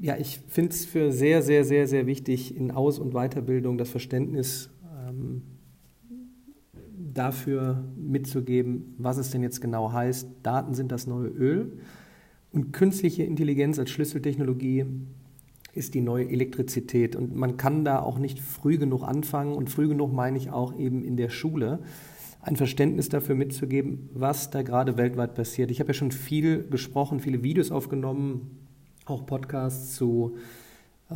ja, 0.00 0.16
ich 0.16 0.40
finde 0.48 0.72
es 0.72 0.84
für 0.84 1.12
sehr, 1.12 1.42
sehr, 1.42 1.64
sehr, 1.64 1.86
sehr 1.86 2.06
wichtig, 2.06 2.56
in 2.56 2.70
Aus- 2.70 2.98
und 2.98 3.12
Weiterbildung 3.12 3.78
das 3.78 3.90
Verständnis 3.90 4.70
ähm, 5.06 5.42
dafür 7.14 7.84
mitzugeben, 7.96 8.94
was 8.98 9.18
es 9.18 9.30
denn 9.30 9.42
jetzt 9.42 9.60
genau 9.60 9.92
heißt. 9.92 10.28
Daten 10.42 10.74
sind 10.74 10.92
das 10.92 11.06
neue 11.06 11.28
Öl 11.28 11.78
und 12.52 12.72
künstliche 12.72 13.24
Intelligenz 13.24 13.78
als 13.78 13.90
Schlüsseltechnologie 13.90 14.84
ist 15.74 15.94
die 15.94 16.00
neue 16.00 16.28
Elektrizität. 16.28 17.14
Und 17.14 17.36
man 17.36 17.56
kann 17.56 17.84
da 17.84 18.00
auch 18.00 18.18
nicht 18.18 18.40
früh 18.40 18.78
genug 18.78 19.02
anfangen 19.02 19.54
und 19.54 19.70
früh 19.70 19.88
genug 19.88 20.12
meine 20.12 20.38
ich 20.38 20.50
auch 20.50 20.76
eben 20.78 21.04
in 21.04 21.16
der 21.16 21.28
Schule 21.28 21.80
ein 22.40 22.56
Verständnis 22.56 23.08
dafür 23.08 23.34
mitzugeben, 23.34 24.08
was 24.14 24.50
da 24.50 24.62
gerade 24.62 24.96
weltweit 24.96 25.34
passiert. 25.34 25.70
Ich 25.70 25.80
habe 25.80 25.88
ja 25.88 25.94
schon 25.94 26.12
viel 26.12 26.66
gesprochen, 26.68 27.20
viele 27.20 27.42
Videos 27.42 27.70
aufgenommen, 27.70 28.67
auch 29.10 29.26
Podcasts 29.26 29.94
zu 29.94 30.36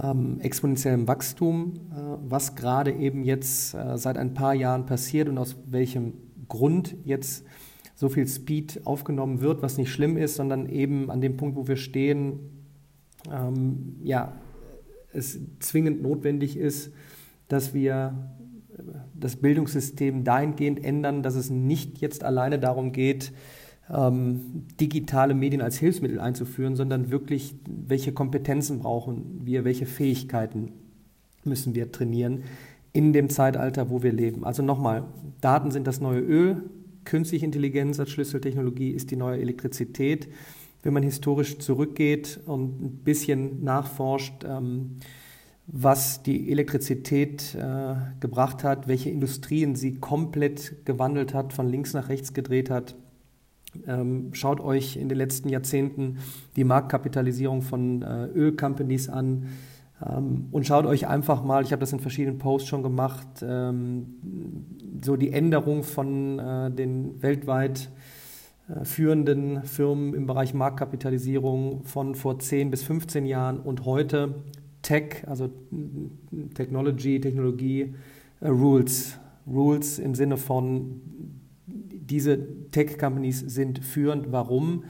ähm, 0.00 0.40
exponentiellem 0.40 1.06
Wachstum, 1.08 1.74
äh, 1.90 2.00
was 2.28 2.54
gerade 2.54 2.92
eben 2.92 3.24
jetzt 3.24 3.74
äh, 3.74 3.98
seit 3.98 4.16
ein 4.16 4.34
paar 4.34 4.54
Jahren 4.54 4.86
passiert 4.86 5.28
und 5.28 5.38
aus 5.38 5.56
welchem 5.66 6.14
Grund 6.48 6.96
jetzt 7.04 7.44
so 7.94 8.08
viel 8.08 8.26
Speed 8.26 8.86
aufgenommen 8.86 9.40
wird, 9.40 9.62
was 9.62 9.76
nicht 9.76 9.92
schlimm 9.92 10.16
ist, 10.16 10.36
sondern 10.36 10.68
eben 10.68 11.10
an 11.10 11.20
dem 11.20 11.36
Punkt, 11.36 11.56
wo 11.56 11.68
wir 11.68 11.76
stehen, 11.76 12.40
ähm, 13.30 13.96
ja, 14.02 14.32
es 15.12 15.38
zwingend 15.60 16.02
notwendig 16.02 16.56
ist, 16.56 16.92
dass 17.48 17.74
wir 17.74 18.14
das 19.14 19.36
Bildungssystem 19.36 20.24
dahingehend 20.24 20.82
ändern, 20.84 21.22
dass 21.22 21.34
es 21.34 21.50
nicht 21.50 21.98
jetzt 22.00 22.24
alleine 22.24 22.58
darum 22.58 22.92
geht, 22.92 23.32
ähm, 23.92 24.64
digitale 24.80 25.34
Medien 25.34 25.60
als 25.62 25.78
Hilfsmittel 25.78 26.20
einzuführen, 26.20 26.76
sondern 26.76 27.10
wirklich, 27.10 27.54
welche 27.66 28.12
Kompetenzen 28.12 28.80
brauchen 28.80 29.40
wir, 29.44 29.64
welche 29.64 29.86
Fähigkeiten 29.86 30.72
müssen 31.44 31.74
wir 31.74 31.92
trainieren 31.92 32.44
in 32.92 33.12
dem 33.12 33.30
Zeitalter, 33.30 33.90
wo 33.90 34.02
wir 34.02 34.12
leben. 34.12 34.44
Also 34.44 34.62
nochmal, 34.62 35.04
Daten 35.40 35.70
sind 35.70 35.86
das 35.86 36.00
neue 36.00 36.20
Öl, 36.20 36.62
künstliche 37.04 37.44
Intelligenz 37.44 37.98
als 37.98 38.10
Schlüsseltechnologie 38.10 38.90
ist 38.90 39.10
die 39.10 39.16
neue 39.16 39.40
Elektrizität. 39.40 40.28
Wenn 40.82 40.92
man 40.92 41.02
historisch 41.02 41.58
zurückgeht 41.58 42.40
und 42.46 42.82
ein 42.82 42.90
bisschen 43.04 43.62
nachforscht, 43.64 44.44
ähm, 44.44 44.98
was 45.66 46.22
die 46.22 46.50
Elektrizität 46.50 47.54
äh, 47.54 47.94
gebracht 48.20 48.64
hat, 48.64 48.88
welche 48.88 49.10
Industrien 49.10 49.76
sie 49.76 49.94
komplett 49.94 50.84
gewandelt 50.84 51.34
hat, 51.34 51.52
von 51.52 51.68
links 51.68 51.94
nach 51.94 52.08
rechts 52.08 52.34
gedreht 52.34 52.68
hat. 52.68 52.96
Ähm, 53.86 54.30
schaut 54.32 54.60
euch 54.60 54.96
in 54.96 55.08
den 55.08 55.18
letzten 55.18 55.48
Jahrzehnten 55.48 56.18
die 56.56 56.64
Marktkapitalisierung 56.64 57.62
von 57.62 58.02
äh, 58.02 58.26
Ölcompanies 58.26 59.08
an 59.08 59.46
ähm, 60.06 60.48
und 60.50 60.66
schaut 60.66 60.86
euch 60.86 61.06
einfach 61.06 61.42
mal, 61.42 61.62
ich 61.62 61.72
habe 61.72 61.80
das 61.80 61.92
in 61.92 62.00
verschiedenen 62.00 62.38
Posts 62.38 62.68
schon 62.68 62.82
gemacht, 62.82 63.26
ähm, 63.42 64.16
so 65.02 65.16
die 65.16 65.32
Änderung 65.32 65.82
von 65.82 66.38
äh, 66.38 66.70
den 66.70 67.22
weltweit 67.22 67.90
äh, 68.68 68.84
führenden 68.84 69.64
Firmen 69.64 70.14
im 70.14 70.26
Bereich 70.26 70.54
Marktkapitalisierung 70.54 71.84
von 71.84 72.14
vor 72.14 72.38
10 72.38 72.70
bis 72.70 72.82
15 72.82 73.26
Jahren 73.26 73.58
und 73.58 73.84
heute 73.84 74.34
Tech, 74.82 75.24
also 75.26 75.48
Technology, 76.54 77.20
Technologie, 77.20 77.94
uh, 78.42 78.48
Rules. 78.48 79.18
Rules 79.46 79.98
im 79.98 80.14
Sinne 80.14 80.36
von, 80.36 81.00
diese 82.12 82.70
Tech-Companies 82.70 83.40
sind 83.40 83.82
führend. 83.82 84.30
Warum? 84.30 84.84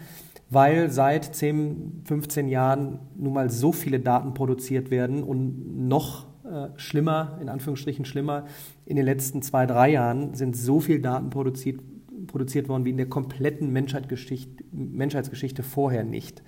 Weil 0.50 0.90
seit 0.90 1.24
10, 1.24 2.02
15 2.04 2.48
Jahren 2.48 2.98
nun 3.16 3.32
mal 3.32 3.48
so 3.48 3.72
viele 3.72 4.00
Daten 4.00 4.34
produziert 4.34 4.90
werden 4.90 5.22
und 5.22 5.88
noch 5.88 6.26
äh, 6.44 6.68
schlimmer, 6.76 7.38
in 7.40 7.48
Anführungsstrichen 7.48 8.04
schlimmer, 8.04 8.46
in 8.84 8.96
den 8.96 9.04
letzten 9.04 9.40
zwei, 9.40 9.66
drei 9.66 9.90
Jahren 9.90 10.34
sind 10.34 10.56
so 10.56 10.80
viele 10.80 10.98
Daten 10.98 11.30
produziert, 11.30 11.80
produziert 12.26 12.68
worden 12.68 12.84
wie 12.84 12.90
in 12.90 12.96
der 12.96 13.08
kompletten 13.08 13.72
Menschheitsgeschichte, 13.72 14.64
Menschheitsgeschichte 14.72 15.62
vorher 15.62 16.02
nicht. 16.02 16.42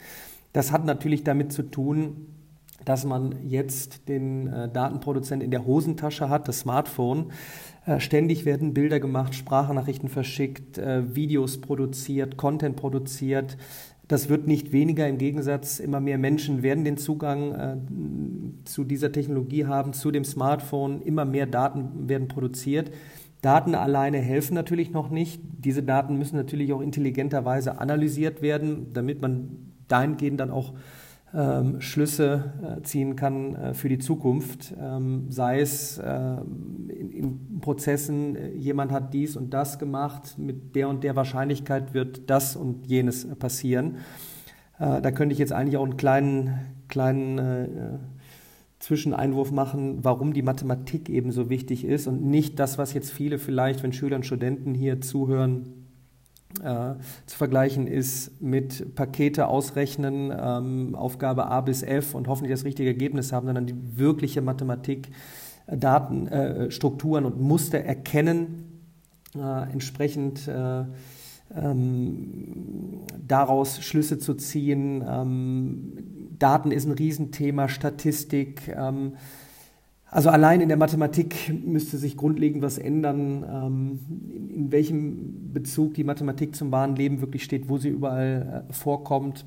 Das 0.52 0.72
hat 0.72 0.84
natürlich 0.84 1.22
damit 1.22 1.52
zu 1.52 1.62
tun, 1.62 2.26
dass 2.84 3.04
man 3.04 3.36
jetzt 3.46 4.08
den 4.08 4.48
äh, 4.48 4.68
Datenproduzent 4.68 5.42
in 5.42 5.50
der 5.52 5.64
Hosentasche 5.64 6.28
hat, 6.28 6.48
das 6.48 6.60
Smartphone. 6.60 7.30
Äh, 7.86 8.00
ständig 8.00 8.44
werden 8.44 8.72
Bilder 8.72 8.98
gemacht, 8.98 9.34
Sprachnachrichten 9.34 10.08
verschickt, 10.08 10.78
äh, 10.78 11.14
Videos 11.14 11.60
produziert, 11.60 12.36
Content 12.36 12.76
produziert. 12.76 13.56
Das 14.08 14.28
wird 14.28 14.46
nicht 14.46 14.72
weniger, 14.72 15.08
im 15.08 15.18
Gegensatz, 15.18 15.80
immer 15.80 16.00
mehr 16.00 16.18
Menschen 16.18 16.62
werden 16.62 16.84
den 16.84 16.96
Zugang 16.96 17.52
äh, 17.52 17.76
zu 18.64 18.84
dieser 18.84 19.12
Technologie 19.12 19.66
haben, 19.66 19.92
zu 19.92 20.10
dem 20.10 20.24
Smartphone, 20.24 21.02
immer 21.02 21.24
mehr 21.24 21.46
Daten 21.46 22.08
werden 22.08 22.28
produziert. 22.28 22.90
Daten 23.42 23.74
alleine 23.74 24.18
helfen 24.18 24.54
natürlich 24.54 24.92
noch 24.92 25.10
nicht. 25.10 25.42
Diese 25.58 25.82
Daten 25.82 26.16
müssen 26.16 26.36
natürlich 26.36 26.72
auch 26.72 26.80
intelligenterweise 26.80 27.78
analysiert 27.78 28.40
werden, 28.40 28.92
damit 28.94 29.20
man 29.20 29.72
dahingehend 29.88 30.40
dann 30.40 30.50
auch 30.50 30.72
ähm, 31.34 31.80
Schlüsse 31.80 32.52
äh, 32.62 32.82
ziehen 32.82 33.16
kann 33.16 33.56
äh, 33.56 33.74
für 33.74 33.88
die 33.88 33.98
Zukunft, 33.98 34.72
ähm, 34.80 35.26
sei 35.30 35.60
es 35.60 35.98
äh, 35.98 36.36
in, 36.88 37.10
in, 37.10 37.60
Prozessen, 37.60 38.36
äh, 38.36 38.52
jemand 38.52 38.92
hat 38.92 39.12
dies 39.12 39.36
und 39.36 39.52
das 39.52 39.78
gemacht, 39.78 40.38
mit 40.38 40.76
der 40.76 40.88
und 40.88 41.02
der 41.02 41.16
Wahrscheinlichkeit 41.16 41.92
wird 41.92 42.30
das 42.30 42.54
und 42.54 42.86
jenes 42.86 43.26
passieren. 43.36 43.96
Äh, 44.78 45.00
da 45.02 45.10
könnte 45.10 45.32
ich 45.32 45.38
jetzt 45.38 45.52
eigentlich 45.52 45.76
auch 45.76 45.84
einen 45.84 45.96
kleinen, 45.96 46.60
kleinen 46.88 47.38
äh, 47.38 47.68
Zwischeneinwurf 48.78 49.50
machen, 49.50 50.04
warum 50.04 50.34
die 50.34 50.42
Mathematik 50.42 51.08
eben 51.08 51.32
so 51.32 51.50
wichtig 51.50 51.84
ist 51.84 52.06
und 52.06 52.24
nicht 52.24 52.58
das, 52.58 52.78
was 52.78 52.92
jetzt 52.92 53.10
viele 53.10 53.38
vielleicht, 53.38 53.82
wenn 53.82 53.92
Schüler 53.92 54.16
und 54.16 54.26
Studenten 54.26 54.74
hier 54.74 55.00
zuhören, 55.00 55.83
äh, 56.62 56.94
zu 57.26 57.36
vergleichen 57.36 57.86
ist 57.86 58.40
mit 58.40 58.94
Pakete 58.94 59.48
ausrechnen, 59.48 60.32
ähm, 60.36 60.94
Aufgabe 60.94 61.46
A 61.46 61.60
bis 61.60 61.82
F 61.82 62.14
und 62.14 62.28
hoffentlich 62.28 62.52
das 62.52 62.64
richtige 62.64 62.88
Ergebnis 62.88 63.32
haben, 63.32 63.46
sondern 63.46 63.66
die 63.66 63.98
wirkliche 63.98 64.42
Mathematik, 64.42 65.08
äh, 65.66 65.76
Daten, 65.76 66.28
äh, 66.28 66.70
Strukturen 66.70 67.24
und 67.24 67.40
Muster 67.40 67.78
erkennen, 67.78 68.82
äh, 69.36 69.72
entsprechend 69.72 70.46
äh, 70.48 70.84
ähm, 71.56 73.00
daraus 73.26 73.80
Schlüsse 73.82 74.18
zu 74.18 74.34
ziehen. 74.34 75.04
Ähm, 75.06 75.92
Daten 76.38 76.70
ist 76.70 76.86
ein 76.86 76.92
Riesenthema, 76.92 77.68
Statistik. 77.68 78.68
Ähm, 78.68 79.14
also 80.14 80.30
allein 80.30 80.60
in 80.60 80.68
der 80.68 80.78
Mathematik 80.78 81.52
müsste 81.66 81.98
sich 81.98 82.16
grundlegend 82.16 82.62
was 82.62 82.78
ändern, 82.78 83.44
ähm, 83.50 83.98
in, 84.54 84.70
welchem 84.70 85.52
Bezug 85.52 85.94
die 85.94 86.04
Mathematik 86.04 86.54
zum 86.54 86.70
wahren 86.70 86.94
Leben 86.94 87.20
wirklich 87.20 87.42
steht, 87.42 87.68
wo 87.68 87.78
sie 87.78 87.88
überall 87.88 88.64
äh, 88.70 88.72
vorkommt. 88.72 89.44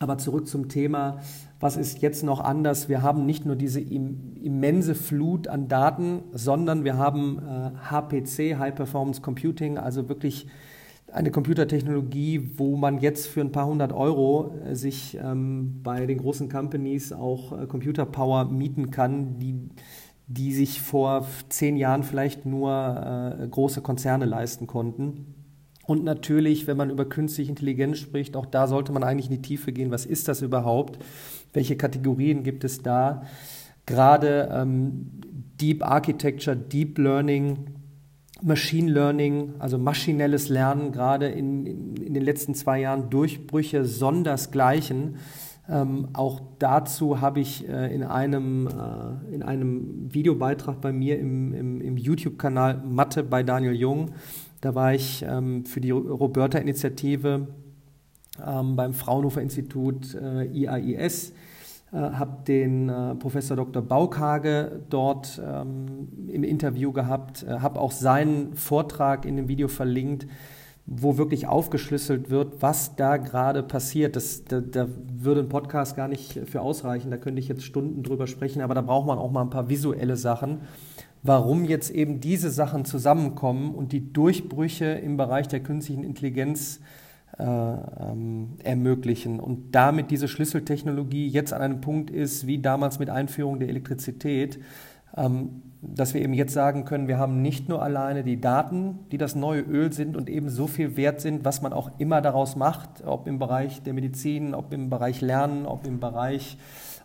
Aber 0.00 0.16
zurück 0.16 0.48
zum 0.48 0.70
Thema, 0.70 1.18
was 1.60 1.76
ist 1.76 2.00
jetzt 2.00 2.22
noch 2.24 2.40
anders? 2.40 2.88
Wir 2.88 3.02
haben 3.02 3.26
nicht 3.26 3.44
nur 3.44 3.54
diese 3.54 3.80
immense 3.80 4.94
Flut 4.94 5.46
an 5.46 5.68
Daten, 5.68 6.22
sondern 6.32 6.84
wir 6.84 6.96
haben 6.96 7.38
HPC, 7.90 8.38
äh, 8.38 8.56
High 8.56 8.74
Performance 8.74 9.20
Computing, 9.20 9.76
also 9.76 10.08
wirklich 10.08 10.46
eine 11.12 11.30
Computertechnologie, 11.30 12.52
wo 12.56 12.76
man 12.76 12.98
jetzt 12.98 13.26
für 13.26 13.42
ein 13.42 13.52
paar 13.52 13.66
hundert 13.66 13.92
Euro 13.92 14.54
äh, 14.64 14.74
sich 14.74 15.18
ähm, 15.22 15.80
bei 15.82 16.06
den 16.06 16.18
großen 16.18 16.48
Companies 16.48 17.12
auch 17.12 17.52
äh, 17.52 17.66
Computerpower 17.66 18.46
mieten 18.46 18.90
kann, 18.90 19.38
die, 19.38 19.68
die 20.26 20.52
sich 20.54 20.80
vor 20.80 21.26
zehn 21.50 21.76
Jahren 21.76 22.02
vielleicht 22.02 22.46
nur 22.46 23.36
äh, 23.40 23.46
große 23.46 23.82
Konzerne 23.82 24.24
leisten 24.24 24.66
konnten. 24.66 25.34
Und 25.86 26.04
natürlich, 26.04 26.66
wenn 26.66 26.76
man 26.76 26.90
über 26.90 27.04
künstliche 27.04 27.50
Intelligenz 27.50 27.98
spricht, 27.98 28.36
auch 28.36 28.46
da 28.46 28.66
sollte 28.66 28.92
man 28.92 29.02
eigentlich 29.02 29.26
in 29.26 29.36
die 29.36 29.42
Tiefe 29.42 29.72
gehen. 29.72 29.90
Was 29.90 30.06
ist 30.06 30.28
das 30.28 30.40
überhaupt? 30.40 30.98
Welche 31.52 31.76
Kategorien 31.76 32.44
gibt 32.44 32.64
es 32.64 32.82
da? 32.82 33.24
Gerade 33.84 34.48
ähm, 34.52 35.10
Deep 35.60 35.84
Architecture, 35.84 36.56
Deep 36.56 36.98
Learning, 36.98 37.66
Machine 38.42 38.90
Learning, 38.90 39.54
also 39.58 39.78
maschinelles 39.78 40.48
Lernen, 40.48 40.92
gerade 40.92 41.28
in, 41.28 41.66
in, 41.96 42.14
den 42.14 42.22
letzten 42.22 42.54
zwei 42.54 42.80
Jahren 42.80 43.10
Durchbrüche 43.10 43.84
sondersgleichen. 43.84 45.16
Ähm, 45.68 46.08
auch 46.12 46.40
dazu 46.58 47.20
habe 47.20 47.40
ich 47.40 47.68
äh, 47.68 47.94
in, 47.94 48.02
einem, 48.02 48.66
äh, 48.66 49.34
in 49.34 49.42
einem 49.42 50.12
Videobeitrag 50.12 50.80
bei 50.80 50.92
mir 50.92 51.18
im, 51.18 51.54
im, 51.54 51.80
im 51.80 51.96
YouTube-Kanal 51.96 52.82
Mathe 52.84 53.22
bei 53.22 53.42
Daniel 53.42 53.74
Jung, 53.74 54.10
da 54.60 54.76
war 54.76 54.94
ich 54.94 55.24
ähm, 55.28 55.64
für 55.64 55.80
die 55.80 55.90
Roberta-Initiative 55.90 57.48
ähm, 58.46 58.76
beim 58.76 58.94
Fraunhofer 58.94 59.42
Institut 59.42 60.14
äh, 60.14 60.44
IAIS 60.46 61.32
habe 61.98 62.42
den 62.46 62.88
äh, 62.88 63.14
Professor 63.14 63.56
Dr. 63.56 63.82
Baukage 63.82 64.80
dort 64.88 65.40
ähm, 65.44 66.08
im 66.28 66.42
Interview 66.42 66.92
gehabt, 66.92 67.42
äh, 67.42 67.58
habe 67.58 67.80
auch 67.80 67.92
seinen 67.92 68.54
Vortrag 68.54 69.26
in 69.26 69.36
dem 69.36 69.48
Video 69.48 69.68
verlinkt, 69.68 70.26
wo 70.86 71.18
wirklich 71.18 71.46
aufgeschlüsselt 71.46 72.30
wird, 72.30 72.62
was 72.62 72.96
da 72.96 73.18
gerade 73.18 73.62
passiert. 73.62 74.16
Das, 74.16 74.44
da, 74.44 74.60
da, 74.60 74.88
würde 75.14 75.42
ein 75.42 75.48
Podcast 75.48 75.94
gar 75.94 76.08
nicht 76.08 76.40
für 76.46 76.62
ausreichen. 76.62 77.10
Da 77.10 77.18
könnte 77.18 77.40
ich 77.40 77.48
jetzt 77.48 77.64
Stunden 77.64 78.02
drüber 78.02 78.26
sprechen, 78.26 78.62
aber 78.62 78.74
da 78.74 78.80
braucht 78.80 79.06
man 79.06 79.18
auch 79.18 79.30
mal 79.30 79.42
ein 79.42 79.50
paar 79.50 79.68
visuelle 79.68 80.16
Sachen, 80.16 80.62
warum 81.22 81.64
jetzt 81.64 81.90
eben 81.90 82.20
diese 82.20 82.50
Sachen 82.50 82.84
zusammenkommen 82.84 83.74
und 83.74 83.92
die 83.92 84.12
Durchbrüche 84.12 84.86
im 84.86 85.16
Bereich 85.16 85.46
der 85.46 85.60
künstlichen 85.60 86.04
Intelligenz 86.04 86.80
äh, 87.38 87.44
ähm, 87.44 88.56
ermöglichen. 88.62 89.40
Und 89.40 89.74
damit 89.74 90.10
diese 90.10 90.28
Schlüsseltechnologie 90.28 91.28
jetzt 91.28 91.52
an 91.52 91.62
einem 91.62 91.80
Punkt 91.80 92.10
ist, 92.10 92.46
wie 92.46 92.58
damals 92.58 92.98
mit 92.98 93.08
Einführung 93.08 93.58
der 93.58 93.68
Elektrizität, 93.68 94.58
ähm, 95.16 95.62
dass 95.80 96.14
wir 96.14 96.22
eben 96.22 96.34
jetzt 96.34 96.52
sagen 96.52 96.84
können, 96.84 97.08
wir 97.08 97.18
haben 97.18 97.42
nicht 97.42 97.68
nur 97.68 97.82
alleine 97.82 98.22
die 98.22 98.40
Daten, 98.40 99.00
die 99.10 99.18
das 99.18 99.34
neue 99.34 99.62
Öl 99.62 99.92
sind 99.92 100.16
und 100.16 100.30
eben 100.30 100.48
so 100.48 100.66
viel 100.66 100.96
wert 100.96 101.20
sind, 101.20 101.44
was 101.44 101.60
man 101.60 101.72
auch 101.72 101.90
immer 101.98 102.20
daraus 102.20 102.54
macht, 102.54 103.02
ob 103.04 103.26
im 103.26 103.38
Bereich 103.38 103.82
der 103.82 103.94
Medizin, 103.94 104.54
ob 104.54 104.72
im 104.72 104.90
Bereich 104.90 105.20
Lernen, 105.20 105.66
ob 105.66 105.86
im 105.86 105.98
Bereich 105.98 106.56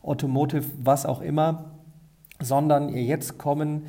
Automotive, 0.04 0.66
was 0.84 1.06
auch 1.06 1.22
immer, 1.22 1.72
sondern 2.40 2.90
jetzt 2.90 3.38
kommen 3.38 3.84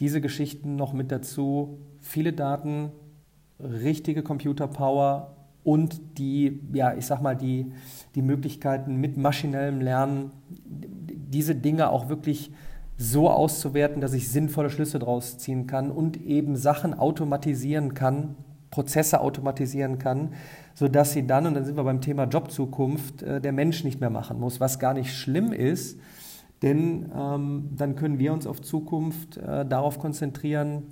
diese 0.00 0.20
Geschichten 0.20 0.76
noch 0.76 0.92
mit 0.92 1.10
dazu, 1.10 1.78
viele 2.00 2.32
Daten, 2.32 2.90
richtige 3.60 4.22
Computerpower 4.22 5.34
und 5.64 6.18
die, 6.18 6.60
ja, 6.72 6.94
ich 6.94 7.06
sag 7.06 7.22
mal, 7.22 7.34
die, 7.34 7.72
die 8.14 8.22
Möglichkeiten 8.22 8.96
mit 8.96 9.16
maschinellem 9.16 9.80
Lernen, 9.80 10.30
diese 10.46 11.54
Dinge 11.54 11.88
auch 11.90 12.08
wirklich 12.08 12.52
so 12.96 13.28
auszuwerten, 13.30 14.00
dass 14.00 14.12
ich 14.12 14.30
sinnvolle 14.30 14.70
Schlüsse 14.70 14.98
daraus 14.98 15.38
ziehen 15.38 15.66
kann 15.66 15.90
und 15.90 16.22
eben 16.22 16.54
Sachen 16.56 16.94
automatisieren 16.94 17.94
kann, 17.94 18.36
Prozesse 18.70 19.20
automatisieren 19.20 19.98
kann, 19.98 20.34
sodass 20.74 21.12
sie 21.12 21.26
dann, 21.26 21.46
und 21.46 21.54
dann 21.54 21.64
sind 21.64 21.76
wir 21.76 21.84
beim 21.84 22.00
Thema 22.00 22.24
Jobzukunft, 22.24 23.22
äh, 23.22 23.40
der 23.40 23.52
Mensch 23.52 23.84
nicht 23.84 24.00
mehr 24.00 24.10
machen 24.10 24.38
muss, 24.38 24.60
was 24.60 24.78
gar 24.78 24.94
nicht 24.94 25.14
schlimm 25.14 25.52
ist, 25.52 25.98
denn 26.62 27.10
ähm, 27.16 27.70
dann 27.76 27.96
können 27.96 28.18
wir 28.18 28.32
uns 28.32 28.46
auf 28.46 28.60
Zukunft 28.60 29.38
äh, 29.38 29.64
darauf 29.66 29.98
konzentrieren, 29.98 30.84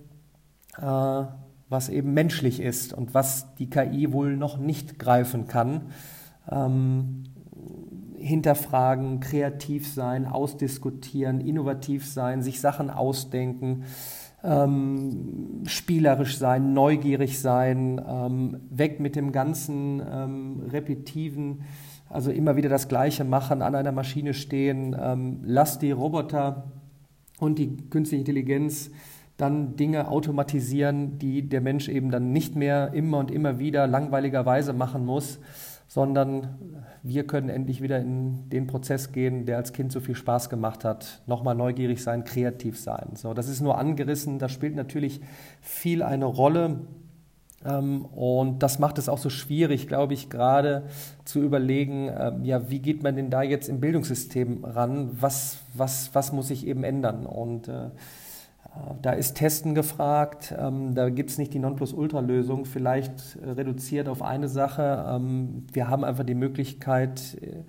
äh, 0.79 1.25
was 1.73 1.89
eben 1.89 2.15
menschlich 2.15 2.61
ist 2.61 2.93
und 2.93 3.15
was 3.15 3.55
die 3.57 3.69
KI 3.69 4.13
wohl 4.13 4.37
noch 4.37 4.59
nicht 4.59 4.99
greifen 4.99 5.49
kann. 5.49 5.87
Ähm, 6.51 7.25
hinterfragen, 8.23 9.21
kreativ 9.21 9.93
sein, 9.93 10.27
ausdiskutieren, 10.27 11.41
innovativ 11.41 12.07
sein, 12.07 12.43
sich 12.43 12.61
Sachen 12.61 12.89
ausdenken, 12.89 13.85
ähm, 14.45 15.63
spielerisch 15.67 16.39
sein, 16.39 16.73
neugierig 16.73 17.41
sein, 17.41 18.01
ähm, 18.07 18.61
weg 18.71 19.01
mit 19.01 19.17
dem 19.17 19.33
ganzen 19.33 20.01
ähm, 20.01 20.63
repetiven, 20.71 21.63
also 22.09 22.31
immer 22.31 22.57
wieder 22.57 22.69
das 22.69 22.89
Gleiche 22.89 23.25
machen, 23.25 23.63
an 23.63 23.75
einer 23.75 23.93
Maschine 23.93 24.35
stehen, 24.35 24.97
ähm, 25.01 25.41
lass 25.43 25.79
die 25.79 25.91
Roboter 25.91 26.71
und 27.39 27.59
die 27.59 27.77
künstliche 27.77 28.21
Intelligenz 28.21 28.91
dann 29.37 29.77
Dinge 29.77 30.09
automatisieren, 30.09 31.19
die 31.19 31.49
der 31.49 31.61
Mensch 31.61 31.89
eben 31.89 32.11
dann 32.11 32.33
nicht 32.33 32.55
mehr 32.55 32.93
immer 32.93 33.19
und 33.19 33.31
immer 33.31 33.59
wieder 33.59 33.87
langweiligerweise 33.87 34.73
machen 34.73 35.05
muss, 35.05 35.39
sondern 35.89 36.59
wir 37.03 37.27
können 37.27 37.51
endlich 37.51 37.83
wieder 37.83 37.99
in 37.99 38.49
den 38.49 38.67
Prozess 38.67 39.13
gehen, 39.13 39.45
der 39.45 39.59
als 39.59 39.73
Kind 39.73 39.93
so 39.93 40.01
viel 40.01 40.15
Spaß 40.15 40.49
gemacht 40.49 40.85
hat. 40.85 41.21
Nochmal 41.27 41.55
neugierig 41.55 42.03
sein, 42.03 42.25
kreativ 42.25 42.81
sein. 42.81 43.11
So, 43.15 43.35
das 43.35 43.49
ist 43.49 43.61
nur 43.61 43.77
angerissen, 43.77 44.39
das 44.39 44.53
spielt 44.53 44.75
natürlich 44.75 45.21
viel 45.61 46.03
eine 46.03 46.25
Rolle. 46.25 46.81
Ähm, 47.65 48.07
und 48.07 48.63
das 48.63 48.79
macht 48.79 48.99
es 48.99 49.09
auch 49.09 49.19
so 49.19 49.29
schwierig, 49.29 49.87
glaube 49.87 50.15
ich, 50.15 50.31
gerade 50.31 50.85
zu 51.25 51.41
überlegen, 51.41 52.11
ähm, 52.19 52.45
ja, 52.45 52.71
wie 52.71 52.79
geht 52.79 53.03
man 53.03 53.15
denn 53.17 53.29
da 53.29 53.43
jetzt 53.43 53.69
im 53.69 53.81
Bildungssystem 53.81 54.65
ran? 54.65 55.11
Was, 55.21 55.59
was, 55.75 56.15
was 56.15 56.33
muss 56.33 56.49
sich 56.49 56.67
eben 56.67 56.85
ändern? 56.85 57.27
Und 57.27 57.69
äh, 57.69 57.91
da 59.03 59.13
ist 59.13 59.35
Testen 59.35 59.75
gefragt, 59.75 60.55
ähm, 60.59 60.95
da 60.95 61.11
gibt 61.11 61.31
es 61.31 61.39
nicht 61.39 61.53
die 61.53 61.59
Nonplusultra-Lösung, 61.59 62.65
vielleicht 62.65 63.37
äh, 63.37 63.51
reduziert 63.51 64.09
auf 64.09 64.23
eine 64.23 64.49
Sache. 64.49 65.05
Ähm, 65.09 65.67
wir 65.73 65.89
haben 65.89 66.05
einfach 66.05 66.25
die 66.25 66.35
Möglichkeit, 66.35 67.37
äh, 67.41 67.65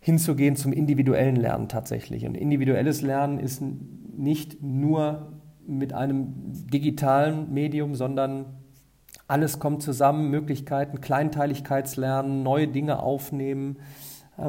hinzugehen 0.00 0.56
zum 0.56 0.72
individuellen 0.72 1.36
Lernen 1.36 1.68
tatsächlich. 1.68 2.26
Und 2.26 2.36
individuelles 2.36 3.02
Lernen 3.02 3.40
ist 3.40 3.60
nicht 3.60 4.62
nur 4.62 5.32
mit 5.66 5.92
einem 5.92 6.32
digitalen 6.70 7.52
Medium, 7.52 7.96
sondern 7.96 8.46
alles 9.26 9.58
kommt 9.58 9.82
zusammen, 9.82 10.30
Möglichkeiten, 10.30 11.00
Kleinteiligkeitslernen, 11.00 12.44
neue 12.44 12.68
Dinge 12.68 13.02
aufnehmen 13.02 13.78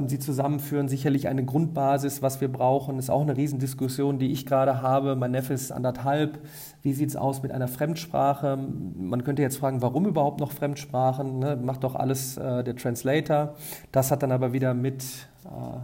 sie 0.07 0.19
zusammenführen. 0.19 0.89
Sicherlich 0.89 1.27
eine 1.29 1.45
Grundbasis, 1.45 2.21
was 2.21 2.41
wir 2.41 2.51
brauchen, 2.51 2.99
ist 2.99 3.09
auch 3.09 3.21
eine 3.21 3.37
Riesendiskussion, 3.37 4.19
die 4.19 4.31
ich 4.31 4.45
gerade 4.45 4.81
habe. 4.81 5.15
Mein 5.15 5.31
Neffe 5.31 5.53
ist 5.53 5.71
anderthalb. 5.71 6.39
Wie 6.81 6.93
sieht 6.93 7.09
es 7.09 7.15
aus 7.15 7.41
mit 7.41 7.53
einer 7.53 7.69
Fremdsprache? 7.69 8.57
Man 8.57 9.23
könnte 9.23 9.41
jetzt 9.41 9.57
fragen, 9.57 9.81
warum 9.81 10.05
überhaupt 10.05 10.41
noch 10.41 10.51
Fremdsprachen? 10.51 11.39
Ne? 11.39 11.55
Macht 11.55 11.85
doch 11.85 11.95
alles 11.95 12.37
äh, 12.37 12.65
der 12.65 12.75
Translator. 12.75 13.55
Das 13.93 14.11
hat 14.11 14.23
dann 14.23 14.33
aber 14.33 14.51
wieder 14.51 14.73
mit, 14.73 15.03
äh, 15.45 15.77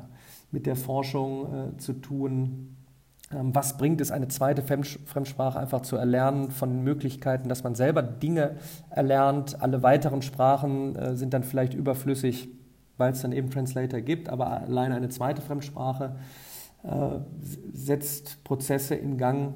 mit 0.51 0.65
der 0.65 0.75
Forschung 0.75 1.45
äh, 1.45 1.77
zu 1.77 1.93
tun. 1.93 2.75
Ähm, 3.31 3.55
was 3.55 3.77
bringt 3.77 4.01
es, 4.01 4.11
eine 4.11 4.27
zweite 4.27 4.63
Fremdsprache 4.63 5.57
einfach 5.57 5.81
zu 5.81 5.95
erlernen 5.95 6.51
von 6.51 6.83
Möglichkeiten, 6.83 7.47
dass 7.47 7.63
man 7.63 7.73
selber 7.73 8.03
Dinge 8.03 8.57
erlernt? 8.89 9.61
Alle 9.61 9.81
weiteren 9.81 10.21
Sprachen 10.21 10.95
äh, 10.97 11.15
sind 11.15 11.33
dann 11.33 11.43
vielleicht 11.43 11.73
überflüssig 11.73 12.49
weil 12.97 13.11
es 13.11 13.21
dann 13.21 13.31
eben 13.31 13.49
Translator 13.49 14.01
gibt, 14.01 14.29
aber 14.29 14.51
allein 14.51 14.91
eine 14.91 15.09
zweite 15.09 15.41
Fremdsprache 15.41 16.15
äh, 16.83 17.19
setzt 17.71 18.43
Prozesse 18.43 18.95
in 18.95 19.17
Gang, 19.17 19.55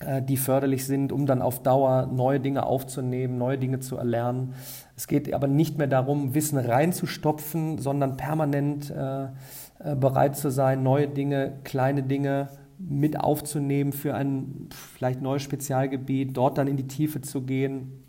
äh, 0.00 0.22
die 0.22 0.36
förderlich 0.36 0.86
sind, 0.86 1.12
um 1.12 1.26
dann 1.26 1.42
auf 1.42 1.62
Dauer 1.62 2.06
neue 2.06 2.40
Dinge 2.40 2.66
aufzunehmen, 2.66 3.38
neue 3.38 3.58
Dinge 3.58 3.80
zu 3.80 3.96
erlernen. 3.96 4.54
Es 4.96 5.06
geht 5.06 5.32
aber 5.32 5.46
nicht 5.46 5.78
mehr 5.78 5.86
darum, 5.86 6.34
Wissen 6.34 6.58
reinzustopfen, 6.58 7.78
sondern 7.78 8.16
permanent 8.16 8.90
äh, 8.90 9.24
äh 9.24 9.96
bereit 9.96 10.36
zu 10.36 10.50
sein, 10.50 10.82
neue 10.82 11.08
Dinge, 11.08 11.54
kleine 11.64 12.02
Dinge 12.02 12.48
mit 12.78 13.18
aufzunehmen 13.18 13.92
für 13.92 14.14
ein 14.14 14.68
vielleicht 14.70 15.22
neues 15.22 15.42
Spezialgebiet, 15.42 16.36
dort 16.36 16.58
dann 16.58 16.66
in 16.66 16.76
die 16.76 16.88
Tiefe 16.88 17.20
zu 17.20 17.42
gehen, 17.42 18.04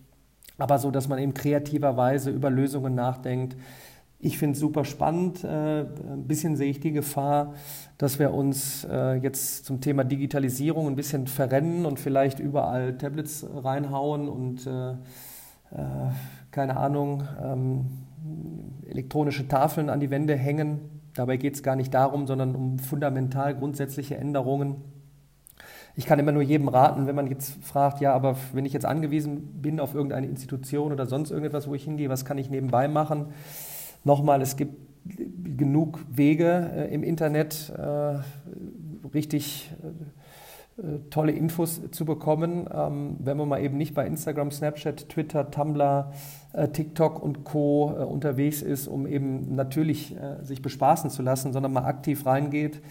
aber 0.58 0.80
so, 0.80 0.92
dass 0.92 1.08
man 1.08 1.20
eben 1.20 1.34
kreativerweise 1.34 2.32
über 2.32 2.50
Lösungen 2.50 2.96
nachdenkt, 2.96 3.56
ich 4.20 4.38
finde 4.38 4.54
es 4.54 4.60
super 4.60 4.86
spannend. 4.86 5.44
Äh, 5.44 5.82
ein 5.82 6.26
bisschen 6.28 6.56
sehe 6.56 6.70
ich 6.70 6.80
die 6.80 6.92
Gefahr, 6.92 7.54
dass 7.98 8.20
wir 8.20 8.34
uns 8.34 8.86
äh, 8.90 9.16
jetzt 9.16 9.66
zum 9.66 9.82
Thema 9.82 10.04
Digitalisierung 10.04 10.88
ein 10.88 10.96
bisschen 10.96 11.28
verrennen 11.28 11.86
und 11.86 12.00
vielleicht 12.00 12.40
überall 12.40 12.98
Tablets 12.98 13.46
reinhauen 13.54 14.28
und 14.28 14.66
äh, 14.68 14.94
keine 16.52 16.78
Ahnung, 16.78 17.24
ähm, 17.44 17.86
elektronische 18.88 19.48
Tafeln 19.48 19.90
an 19.90 20.00
die 20.00 20.10
Wände 20.10 20.36
hängen. 20.36 20.80
Dabei 21.14 21.38
geht 21.38 21.56
es 21.56 21.64
gar 21.64 21.76
nicht 21.76 21.94
darum, 21.94 22.28
sondern 22.28 22.56
um 22.56 22.80
fundamental 22.80 23.56
grundsätzliche 23.56 24.16
Änderungen. 24.16 24.78
Ich 25.98 26.06
kann 26.06 26.20
immer 26.20 26.32
nur 26.32 26.42
jedem 26.42 26.68
raten, 26.68 27.08
wenn 27.08 27.16
man 27.16 27.28
jetzt 27.28 27.64
fragt, 27.64 28.02
ja, 28.02 28.14
aber 28.14 28.36
wenn 28.54 28.66
ich 28.66 28.74
jetzt 28.74 28.86
angewiesen 28.86 29.62
bin 29.62 29.80
auf 29.80 29.96
irgendeine 29.96 30.28
Institution 30.28 30.92
oder 30.92 31.06
sonst 31.06 31.32
irgendetwas, 31.32 31.70
wo 31.70 31.76
ich 31.76 31.86
hingehe, 31.86 32.10
was 32.10 32.26
kann 32.26 32.38
ich 32.38 32.50
nebenbei 32.50 32.88
machen? 32.88 33.28
Nochmal, 34.06 34.44
es 34.44 34.56
gibt 34.56 34.76
genug 35.58 36.00
Wege 36.12 36.72
äh, 36.76 36.94
im 36.94 37.02
Internet, 37.02 37.74
äh, 37.76 38.20
richtig 39.16 39.74
äh, 40.78 41.00
tolle 41.10 41.32
Infos 41.32 41.82
zu 41.90 42.06
bekommen, 42.06 42.70
ähm, 42.72 43.16
wenn 43.18 43.36
man 43.36 43.50
mal 43.50 43.64
eben 43.64 43.78
nicht 43.78 43.96
bei 43.96 44.06
Instagram, 44.06 44.52
Snapchat, 44.52 45.10
Twitter, 45.10 45.50
Tumblr, 45.50 46.12
TikTok 46.72 47.22
und 47.22 47.44
Co. 47.44 47.86
Unterwegs 47.86 48.62
ist, 48.62 48.88
um 48.88 49.08
eben 49.08 49.56
natürlich 49.56 50.16
sich 50.42 50.62
bespaßen 50.62 51.10
zu 51.10 51.22
lassen, 51.22 51.52
sondern 51.52 51.74
mal 51.74 51.84
aktiv 51.84 52.26
reingeht 52.26 52.82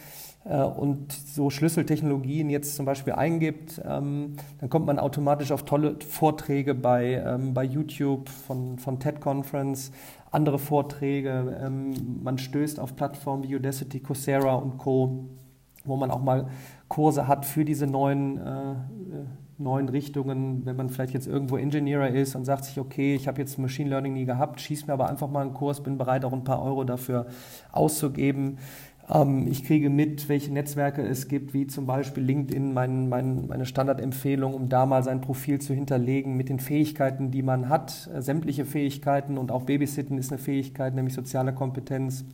und 0.44 1.12
so 1.12 1.48
Schlüsseltechnologien 1.48 2.50
jetzt 2.50 2.76
zum 2.76 2.84
Beispiel 2.84 3.14
eingibt, 3.14 3.80
ähm, 3.82 4.36
dann 4.60 4.68
kommt 4.68 4.84
man 4.84 4.98
automatisch 4.98 5.50
auf 5.50 5.64
tolle 5.64 5.96
Vorträge 6.06 6.74
bei, 6.74 7.14
ähm, 7.14 7.54
bei 7.54 7.64
YouTube 7.64 8.28
von, 8.28 8.78
von 8.78 9.00
TED 9.00 9.22
Conference, 9.22 9.90
andere 10.34 10.58
Vorträge. 10.58 11.58
Ähm, 11.62 11.94
man 12.22 12.38
stößt 12.38 12.80
auf 12.80 12.96
Plattformen 12.96 13.44
wie 13.44 13.56
Udacity, 13.56 14.00
Coursera 14.00 14.54
und 14.54 14.78
Co., 14.78 15.28
wo 15.84 15.96
man 15.96 16.10
auch 16.10 16.22
mal 16.22 16.48
Kurse 16.88 17.28
hat 17.28 17.44
für 17.44 17.64
diese 17.64 17.86
neuen, 17.86 18.38
äh, 18.38 18.72
äh, 18.72 18.76
neuen 19.58 19.88
Richtungen. 19.88 20.64
Wenn 20.64 20.76
man 20.76 20.88
vielleicht 20.88 21.12
jetzt 21.12 21.26
irgendwo 21.26 21.56
Engineer 21.56 22.08
ist 22.08 22.34
und 22.34 22.44
sagt 22.44 22.64
sich, 22.64 22.80
okay, 22.80 23.14
ich 23.14 23.28
habe 23.28 23.40
jetzt 23.40 23.58
Machine 23.58 23.90
Learning 23.90 24.14
nie 24.14 24.24
gehabt, 24.24 24.60
schieß 24.60 24.86
mir 24.86 24.94
aber 24.94 25.08
einfach 25.08 25.28
mal 25.28 25.42
einen 25.42 25.54
Kurs, 25.54 25.82
bin 25.82 25.98
bereit, 25.98 26.24
auch 26.24 26.32
ein 26.32 26.44
paar 26.44 26.62
Euro 26.62 26.84
dafür 26.84 27.26
auszugeben. 27.70 28.58
Ähm, 29.08 29.46
ich 29.48 29.64
kriege 29.64 29.90
mit, 29.90 30.28
welche 30.28 30.52
Netzwerke 30.52 31.02
es 31.02 31.28
gibt, 31.28 31.54
wie 31.54 31.66
zum 31.66 31.86
Beispiel 31.86 32.22
LinkedIn, 32.22 32.72
mein, 32.72 33.08
mein, 33.08 33.46
meine 33.46 33.66
Standardempfehlung, 33.66 34.54
um 34.54 34.68
da 34.68 34.86
mal 34.86 35.02
sein 35.02 35.20
Profil 35.20 35.60
zu 35.60 35.74
hinterlegen 35.74 36.36
mit 36.36 36.48
den 36.48 36.60
Fähigkeiten, 36.60 37.30
die 37.30 37.42
man 37.42 37.68
hat, 37.68 38.08
äh, 38.14 38.22
sämtliche 38.22 38.64
Fähigkeiten 38.64 39.38
und 39.38 39.52
auch 39.52 39.64
Babysitten 39.64 40.18
ist 40.18 40.32
eine 40.32 40.38
Fähigkeit, 40.38 40.94
nämlich 40.94 41.14
soziale 41.14 41.52
Kompetenz. 41.52 42.24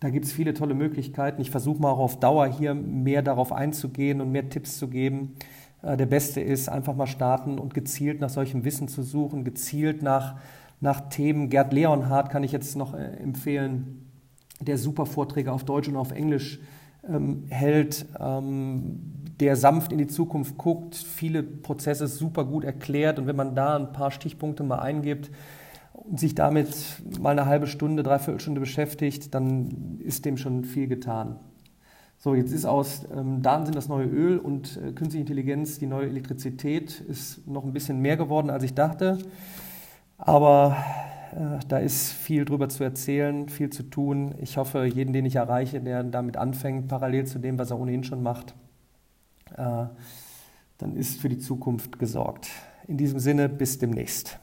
Da 0.00 0.10
gibt 0.10 0.26
es 0.26 0.32
viele 0.32 0.54
tolle 0.54 0.74
Möglichkeiten. 0.74 1.40
Ich 1.40 1.50
versuche 1.50 1.82
mal 1.82 1.90
auch 1.90 1.98
auf 1.98 2.20
Dauer 2.20 2.46
hier 2.46 2.74
mehr 2.74 3.22
darauf 3.22 3.52
einzugehen 3.52 4.20
und 4.20 4.30
mehr 4.30 4.48
Tipps 4.48 4.78
zu 4.78 4.88
geben. 4.88 5.34
Äh, 5.82 5.96
der 5.96 6.06
beste 6.06 6.40
ist, 6.40 6.68
einfach 6.68 6.94
mal 6.94 7.06
starten 7.06 7.58
und 7.58 7.74
gezielt 7.74 8.20
nach 8.20 8.30
solchem 8.30 8.64
Wissen 8.64 8.88
zu 8.88 9.02
suchen, 9.02 9.44
gezielt 9.44 10.02
nach, 10.02 10.36
nach 10.80 11.08
Themen. 11.08 11.48
Gerd 11.48 11.72
Leonhardt 11.72 12.30
kann 12.30 12.44
ich 12.44 12.52
jetzt 12.52 12.76
noch 12.76 12.94
äh, 12.94 13.16
empfehlen, 13.16 14.07
der 14.60 14.78
super 14.78 15.06
Vorträge 15.06 15.52
auf 15.52 15.64
Deutsch 15.64 15.88
und 15.88 15.96
auf 15.96 16.10
Englisch 16.10 16.60
ähm, 17.08 17.44
hält, 17.48 18.06
ähm, 18.18 19.00
der 19.40 19.56
sanft 19.56 19.92
in 19.92 19.98
die 19.98 20.08
Zukunft 20.08 20.58
guckt, 20.58 20.96
viele 20.96 21.42
Prozesse 21.42 22.08
super 22.08 22.44
gut 22.44 22.64
erklärt 22.64 23.18
und 23.18 23.26
wenn 23.26 23.36
man 23.36 23.54
da 23.54 23.76
ein 23.76 23.92
paar 23.92 24.10
Stichpunkte 24.10 24.64
mal 24.64 24.80
eingibt 24.80 25.30
und 25.92 26.18
sich 26.18 26.34
damit 26.34 26.68
mal 27.20 27.30
eine 27.30 27.46
halbe 27.46 27.66
Stunde, 27.66 28.02
dreiviertel 28.02 28.40
Stunde 28.40 28.60
beschäftigt, 28.60 29.34
dann 29.34 29.98
ist 30.00 30.24
dem 30.24 30.36
schon 30.36 30.64
viel 30.64 30.88
getan. 30.88 31.36
So, 32.20 32.34
jetzt 32.34 32.52
ist 32.52 32.64
aus 32.64 33.06
ähm, 33.16 33.42
Daten 33.42 33.66
sind 33.66 33.76
das 33.76 33.88
neue 33.88 34.06
Öl 34.06 34.38
und 34.38 34.76
äh, 34.76 34.90
künstliche 34.90 35.20
Intelligenz 35.20 35.78
die 35.78 35.86
neue 35.86 36.08
Elektrizität, 36.08 37.00
ist 37.00 37.46
noch 37.46 37.64
ein 37.64 37.72
bisschen 37.72 38.00
mehr 38.00 38.16
geworden, 38.16 38.50
als 38.50 38.64
ich 38.64 38.74
dachte. 38.74 39.18
Aber 40.16 40.76
da 41.68 41.78
ist 41.78 42.12
viel 42.12 42.44
drüber 42.44 42.68
zu 42.68 42.84
erzählen, 42.84 43.48
viel 43.48 43.70
zu 43.70 43.82
tun. 43.82 44.34
Ich 44.40 44.56
hoffe, 44.56 44.84
jeden, 44.84 45.12
den 45.12 45.26
ich 45.26 45.36
erreiche, 45.36 45.80
der 45.80 46.02
damit 46.02 46.36
anfängt, 46.36 46.88
parallel 46.88 47.26
zu 47.26 47.38
dem, 47.38 47.58
was 47.58 47.70
er 47.70 47.78
ohnehin 47.78 48.04
schon 48.04 48.22
macht, 48.22 48.54
äh, 49.56 49.86
dann 50.78 50.96
ist 50.96 51.20
für 51.20 51.28
die 51.28 51.38
Zukunft 51.38 51.98
gesorgt. 51.98 52.48
In 52.86 52.96
diesem 52.96 53.18
Sinne, 53.18 53.48
bis 53.48 53.78
demnächst. 53.78 54.38